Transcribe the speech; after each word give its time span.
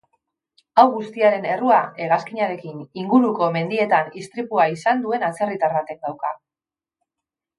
Hau 0.83 0.85
guztiaren 0.93 1.43
errua 1.55 1.81
hegazkinarekin 2.05 2.79
inguruko 3.03 3.51
mendietan 3.59 4.09
istripua 4.23 4.67
izan 4.77 5.05
duen 5.05 5.27
atzerritar 5.31 5.79
batek 5.81 6.01
dauka. 6.09 6.35